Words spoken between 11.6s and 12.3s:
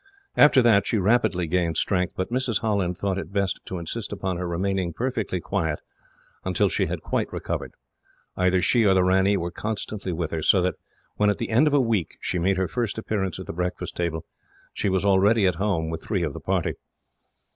of a week,